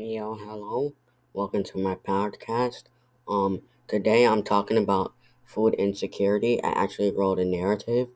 [0.00, 0.92] Yo, hello.
[1.32, 2.84] Welcome to my podcast.
[3.26, 5.12] Um, today I'm talking about
[5.44, 6.62] food insecurity.
[6.62, 8.06] I actually wrote a narrative,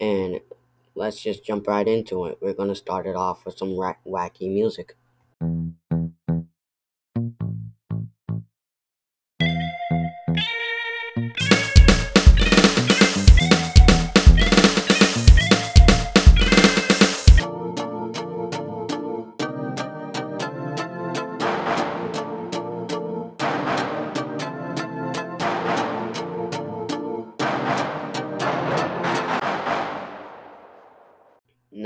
[0.00, 0.40] and
[0.96, 2.38] let's just jump right into it.
[2.40, 4.96] We're gonna start it off with some ra- wacky music.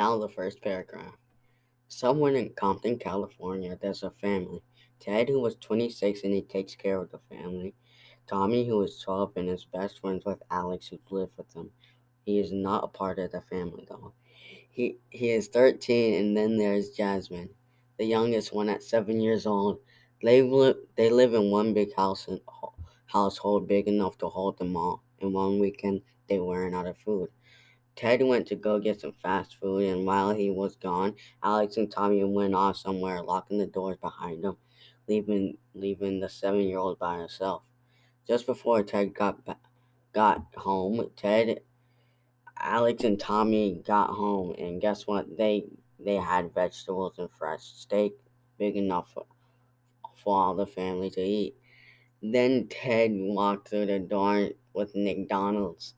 [0.09, 1.19] Now the first paragraph.
[1.89, 4.63] Someone in Compton, California, there's a family.
[5.01, 7.75] Ted, who was 26 and he takes care of the family.
[8.27, 11.73] Tommy, who is 12 and is best friends with Alex, who lives with them.
[12.25, 14.15] He is not a part of the family though.
[14.71, 17.51] He he is 13, and then there's Jasmine,
[17.99, 19.79] the youngest one at seven years old.
[20.23, 22.41] They live they live in one big house and
[23.05, 25.03] household big enough to hold them all.
[25.21, 27.29] And one weekend they weren't out of food.
[27.99, 31.91] Ted went to go get some fast food, and while he was gone, Alex and
[31.91, 34.57] Tommy went off somewhere, locking the doors behind them,
[35.09, 37.65] leaving leaving the seven year old by herself.
[38.25, 39.41] Just before Ted got
[40.13, 41.63] got home, Ted
[42.57, 45.37] Alex and Tommy got home, and guess what?
[45.37, 45.65] They
[45.99, 48.13] they had vegetables and fresh steak,
[48.61, 49.27] big enough for,
[50.15, 51.57] for all the family to eat.
[52.23, 55.95] Then Ted walked through the door with McDonald's.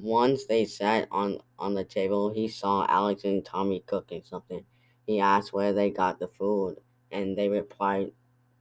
[0.00, 4.64] Once they sat on on the table, he saw Alex and Tommy cooking something.
[5.04, 6.76] He asked where they got the food,
[7.10, 8.12] and they replied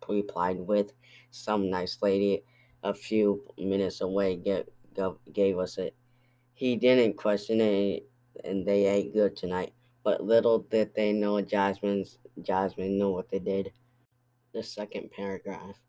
[0.10, 0.94] replied with,
[1.30, 2.44] "Some nice lady
[2.82, 4.66] a few minutes away gave,
[5.32, 5.94] gave us it."
[6.54, 8.10] He didn't question it,
[8.44, 9.74] and they ate good tonight.
[10.02, 13.74] But little did they know Jasmine's Jasmine knew what they did.
[14.54, 15.80] The second paragraph.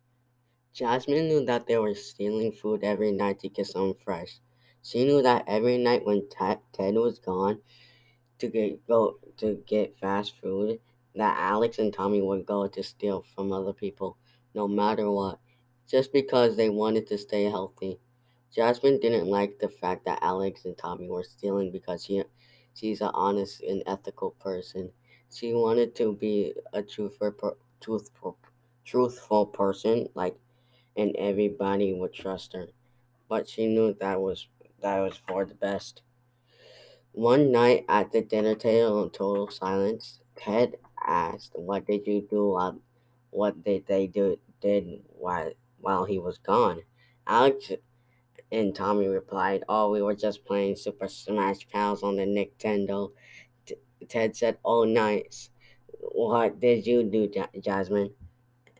[0.74, 4.40] Jasmine knew that they were stealing food every night to get some fresh.
[4.82, 7.62] She knew that every night when Ted, was gone
[8.38, 10.80] to get go to get fast food,
[11.14, 14.16] that Alex and Tommy would go to steal from other people,
[14.54, 15.38] no matter what,
[15.88, 17.98] just because they wanted to stay healthy.
[18.52, 22.22] Jasmine didn't like the fact that Alex and Tommy were stealing because she
[22.74, 24.92] she's an honest and ethical person.
[25.32, 28.38] She wanted to be a truthful truthful
[28.84, 30.36] truthful person like
[30.96, 32.68] and everybody would trust her.
[33.28, 34.48] But she knew that was
[34.80, 36.02] that was for the best.
[37.12, 42.48] One night at the dinner table in total silence, Ted asked, "What did you do?
[42.50, 42.80] While,
[43.30, 46.84] what did they do did while while he was gone?"
[47.26, 47.72] Alex
[48.52, 52.02] and Tommy replied, "Oh, we were just playing Super Smash Bros.
[52.02, 53.12] on the Nintendo."
[53.66, 53.76] T-
[54.08, 55.50] Ted said, "Oh, nice.
[56.00, 58.14] What did you do, Ja- Jasmine?"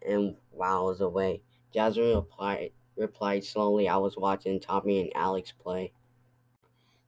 [0.02, 1.42] And while I was away,
[1.72, 5.92] Jasmine replied replied slowly, "I was watching Tommy and Alex play."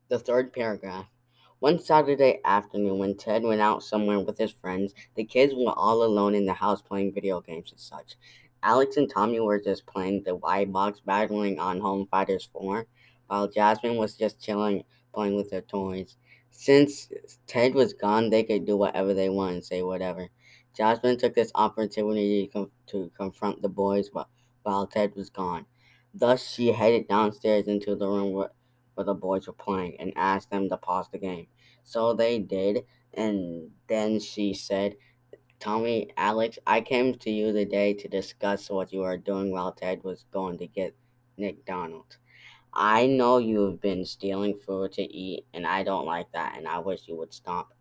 [0.08, 1.06] The third paragraph.
[1.60, 6.02] One Saturday afternoon, when Ted went out somewhere with his friends, the kids were all
[6.02, 8.16] alone in the house playing video games and such.
[8.62, 12.86] Alex and Tommy were just playing the white box battling on Home Fighters 4,
[13.26, 16.16] while Jasmine was just chilling, playing with their toys.
[16.50, 17.10] Since
[17.46, 20.28] Ted was gone, they could do whatever they wanted say whatever.
[20.74, 24.28] Jasmine took this opportunity to, com- to confront the boys while,
[24.62, 25.66] while Ted was gone.
[26.12, 28.50] Thus, she headed downstairs into the room where,
[28.94, 31.47] where the boys were playing and asked them to pause the game.
[31.84, 32.84] So they did,
[33.15, 34.97] and then she said,
[35.60, 40.03] Tommy, Alex, I came to you today to discuss what you are doing while Ted
[40.03, 40.97] was going to get
[41.38, 42.19] McDonald's.
[42.72, 46.78] I know you've been stealing food to eat, and I don't like that, and I
[46.78, 47.75] wish you would stop.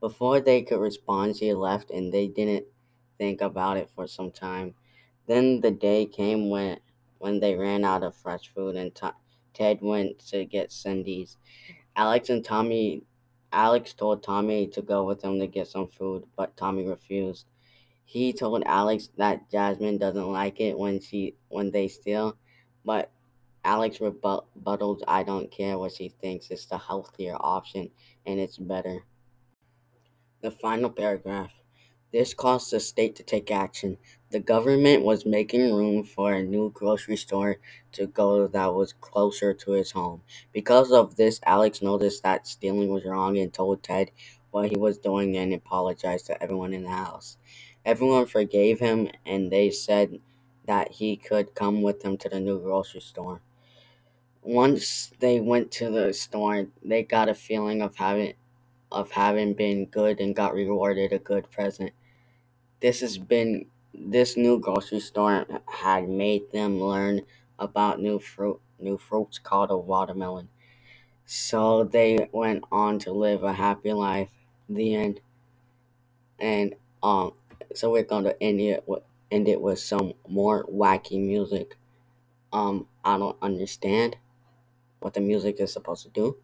[0.00, 2.66] Before they could respond, she left, and they didn't
[3.18, 4.74] think about it for some time.
[5.26, 6.78] Then the day came when
[7.18, 8.94] when they ran out of fresh food, and
[9.54, 11.36] Ted went to get Cindy's.
[11.94, 13.02] Alex and Tommy
[13.52, 17.46] Alex told Tommy to go with him to get some food, but Tommy refused.
[18.04, 22.36] He told Alex that Jasmine doesn't like it when she when they steal,
[22.84, 23.10] but
[23.64, 26.50] Alex rebut- rebutted, "I don't care what she thinks.
[26.50, 27.90] It's the healthier option,
[28.26, 29.06] and it's better."
[30.42, 31.52] The final paragraph.
[32.12, 33.98] This caused the state to take action.
[34.36, 37.56] The government was making room for a new grocery store
[37.92, 40.20] to go that was closer to his home.
[40.52, 44.10] Because of this, Alex noticed that stealing was wrong and told Ted
[44.50, 47.38] what he was doing and apologized to everyone in the house.
[47.82, 50.20] Everyone forgave him and they said
[50.66, 53.40] that he could come with them to the new grocery store.
[54.42, 58.34] Once they went to the store, they got a feeling of having
[58.92, 61.92] of having been good and got rewarded a good present.
[62.80, 67.22] This has been this new grocery store had made them learn
[67.58, 70.48] about new fruit new fruits called a watermelon.
[71.26, 74.30] So they went on to live a happy life.
[74.68, 75.20] The end.
[76.38, 77.34] And um
[77.74, 81.76] so we're gonna end it with end it with some more wacky music.
[82.52, 84.18] Um I don't understand
[85.00, 86.38] what the music is supposed to do.